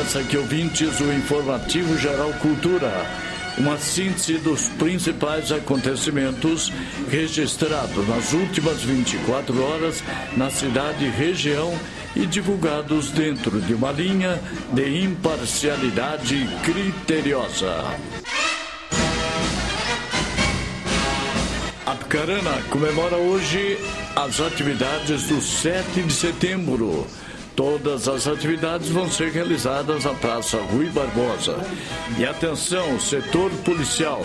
[0.00, 2.90] Começa aqui, ouvintes, o Informativo Geral Cultura.
[3.58, 6.72] Uma síntese dos principais acontecimentos
[7.10, 10.02] registrados nas últimas 24 horas
[10.38, 11.78] na cidade e região
[12.16, 14.40] e divulgados dentro de uma linha
[14.72, 17.84] de imparcialidade criteriosa.
[21.84, 23.76] Apucarana comemora hoje
[24.16, 27.06] as atividades do 7 de setembro.
[27.56, 31.56] Todas as atividades vão ser realizadas na Praça Rui Barbosa.
[32.18, 34.22] E atenção, setor policial.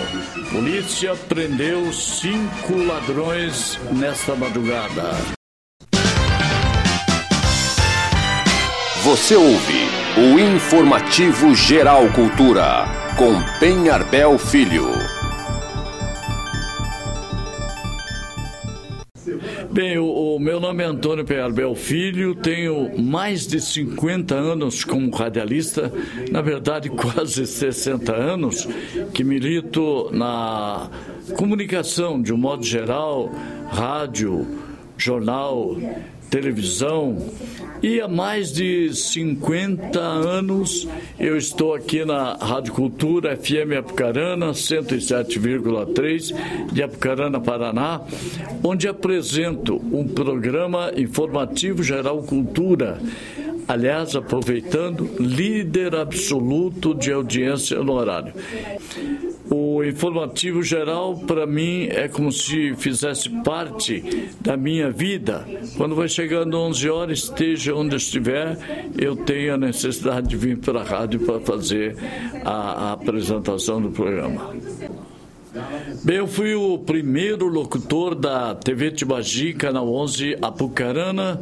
[0.52, 5.12] Polícia prendeu cinco ladrões nesta madrugada.
[9.04, 12.86] Você ouve o Informativo Geral Cultura
[13.18, 15.15] com Penharbel Filho.
[19.76, 25.14] Bem, o, o, meu nome é Antônio Pearbel Filho, tenho mais de 50 anos como
[25.14, 25.92] radialista,
[26.32, 28.66] na verdade quase 60 anos,
[29.14, 30.90] que milito na
[31.36, 33.30] comunicação de um modo geral,
[33.68, 34.48] rádio,
[34.98, 35.76] jornal,
[36.30, 37.18] televisão.
[37.82, 40.88] E há mais de 50 anos
[41.20, 46.34] eu estou aqui na Rádio Cultura FM Apucarana, 107,3
[46.72, 48.02] de Apucarana, Paraná,
[48.64, 53.00] onde apresento um programa informativo geral cultura.
[53.68, 58.34] Aliás, aproveitando, líder absoluto de audiência no horário.
[59.50, 65.48] O informativo geral, para mim, é como se fizesse parte da minha vida.
[65.78, 68.58] Quando vai chegando 11 horas, esteja onde estiver,
[68.98, 71.96] eu tenho a necessidade de vir para a rádio para fazer
[72.44, 74.54] a, a apresentação do programa.
[76.04, 81.40] Bem, eu fui o primeiro locutor da TV Tibagi, Canal 11, Apucarana,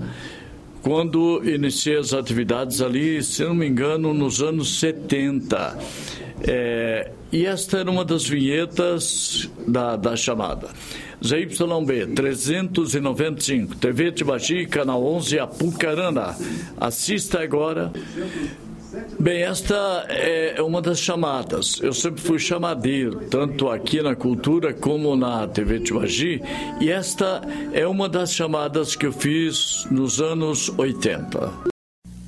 [0.83, 5.79] quando iniciei as atividades ali, se não me engano, nos anos 70.
[6.45, 10.67] É, e esta era uma das vinhetas da, da chamada.
[11.25, 11.55] ZYB
[12.13, 16.35] 395, TV Tibagi, canal 11, Apucarana.
[16.77, 17.91] Assista agora.
[19.19, 21.79] Bem, esta é uma das chamadas.
[21.81, 26.41] Eu sempre fui chamadeiro, tanto aqui na cultura como na TV Tibagi,
[26.79, 31.73] e esta é uma das chamadas que eu fiz nos anos 80.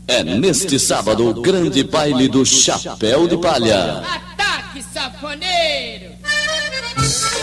[0.07, 3.99] É neste sábado o grande baile do Chapéu de Palha.
[3.99, 6.04] Ataque, safoneiro!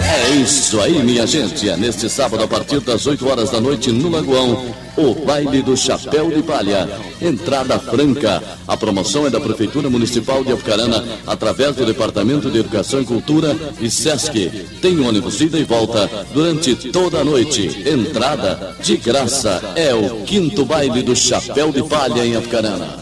[0.01, 1.69] É isso aí, minha gente.
[1.69, 5.77] É neste sábado, a partir das 8 horas da noite, no Lagoão, o baile do
[5.77, 6.89] Chapéu de Palha.
[7.21, 8.43] Entrada franca.
[8.67, 13.57] A promoção é da Prefeitura Municipal de Apucarana, através do Departamento de Educação e Cultura
[13.81, 14.51] e SESC.
[14.81, 17.85] Tem ônibus ida e volta durante toda a noite.
[17.87, 19.61] Entrada de graça.
[19.77, 23.02] É o quinto baile do Chapéu de Palha em Apucarana.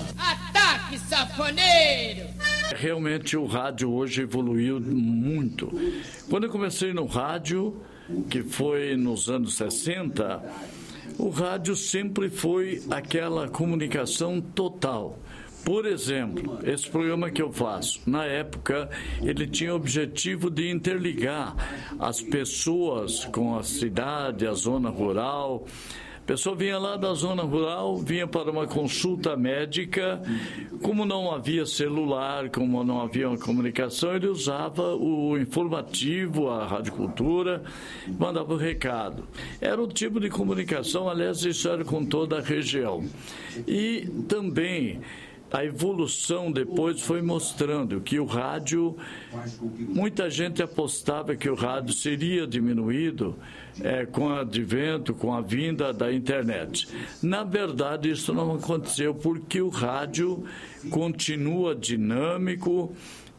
[2.81, 5.71] Realmente o rádio hoje evoluiu muito.
[6.31, 7.77] Quando eu comecei no rádio,
[8.31, 10.43] que foi nos anos 60,
[11.19, 15.19] o rádio sempre foi aquela comunicação total.
[15.63, 18.89] Por exemplo, esse programa que eu faço, na época,
[19.21, 21.55] ele tinha o objetivo de interligar
[21.99, 25.67] as pessoas com a cidade, a zona rural.
[26.31, 30.23] Pessoa vinha lá da zona rural, vinha para uma consulta médica.
[30.81, 37.65] Como não havia celular, como não havia uma comunicação, ele usava o informativo, a radiocultura,
[38.17, 39.25] mandava o recado.
[39.61, 43.05] Era o tipo de comunicação, aliás, isso era com toda a região.
[43.67, 45.01] E também
[45.53, 48.97] a evolução depois foi mostrando que o rádio,
[49.79, 53.37] muita gente apostava que o rádio seria diminuído
[53.81, 56.89] é, com o advento, com a vinda da internet.
[57.23, 60.45] Na verdade, isso não aconteceu porque o rádio
[60.89, 62.95] continua dinâmico.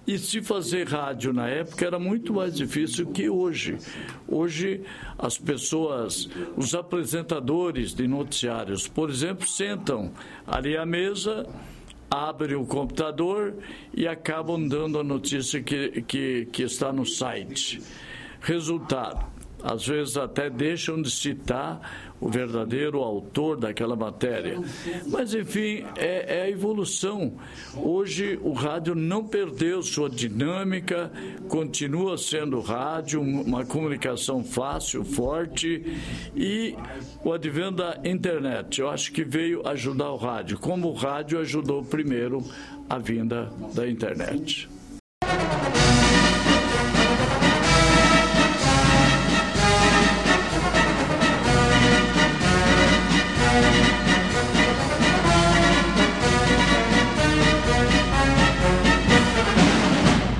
[0.05, 3.77] E se fazer rádio na época era muito mais difícil que hoje.
[4.27, 4.81] Hoje,
[5.17, 10.11] as pessoas, os apresentadores de noticiários, por exemplo, sentam
[10.47, 11.47] ali à mesa
[12.11, 13.55] abrem o computador
[13.93, 17.81] e acabam dando a notícia que, que, que está no site.
[18.41, 19.25] Resultado:
[19.63, 24.59] às vezes até deixam de citar o verdadeiro autor daquela matéria.
[25.07, 27.33] Mas, enfim, é, é, a evolução.
[27.75, 31.11] Hoje, o rádio não perdeu sua dinâmica,
[31.49, 35.97] continua sendo rádio, uma comunicação fácil, forte,
[36.35, 36.75] e
[37.23, 41.83] o advento da internet, eu acho que veio ajudar o rádio, como o rádio ajudou
[41.83, 42.43] primeiro
[42.87, 44.69] a vinda da internet.